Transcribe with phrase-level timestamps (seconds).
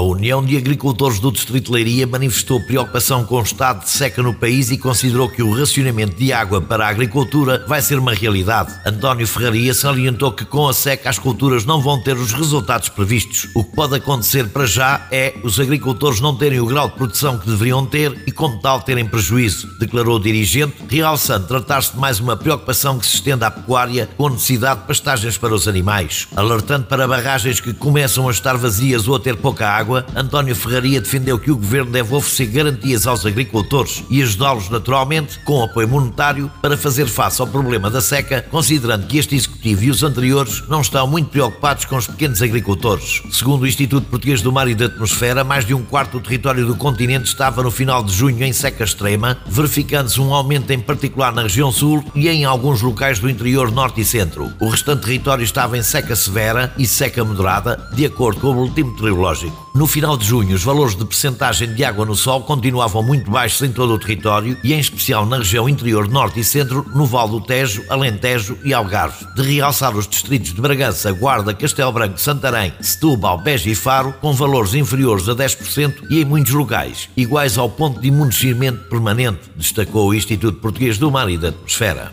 [0.00, 4.22] A União de Agricultores do Distrito de Leiria manifestou preocupação com o estado de seca
[4.22, 8.14] no país e considerou que o racionamento de água para a agricultura vai ser uma
[8.14, 8.72] realidade.
[8.86, 13.50] António Ferraria salientou que com a seca as culturas não vão ter os resultados previstos.
[13.54, 17.36] O que pode acontecer para já é os agricultores não terem o grau de produção
[17.36, 22.18] que deveriam ter e, como tal, terem prejuízo, declarou o dirigente, realçando tratar-se de mais
[22.18, 26.26] uma preocupação que se estende à pecuária com necessidade de pastagens para os animais.
[26.34, 30.54] Alertando para barragens que começam a estar vazias ou a ter pouca água, água, António
[30.54, 35.88] Ferraria defendeu que o governo deve oferecer garantias aos agricultores e ajudá-los naturalmente com apoio
[35.88, 40.62] monetário para fazer face ao problema da seca, considerando que este executivo e os anteriores
[40.68, 43.22] não estão muito preocupados com os pequenos agricultores.
[43.32, 46.66] Segundo o Instituto Português do Mar e da Atmosfera, mais de um quarto do território
[46.66, 51.32] do continente estava no final de junho em seca extrema, verificando-se um aumento em particular
[51.32, 54.52] na região sul e em alguns locais do interior norte e centro.
[54.60, 58.84] O restante território estava em seca severa e seca moderada, de acordo com o boletim
[58.84, 59.69] meteorológico.
[59.80, 63.62] No final de junho, os valores de percentagem de água no sol continuavam muito baixos
[63.62, 67.26] em todo o território e, em especial na região interior norte e centro, no Val
[67.26, 69.24] do Tejo, Alentejo e Algarve.
[69.34, 74.34] De realçar os distritos de Bragança, Guarda, Castelo Branco, Santarém, Setúbal, Beja e Faro, com
[74.34, 80.10] valores inferiores a 10% e, em muitos locais, iguais ao ponto de imunecimento permanente, destacou
[80.10, 82.12] o Instituto Português do Mar e da Atmosfera.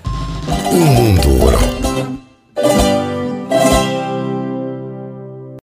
[0.71, 2.86] O mundo rural.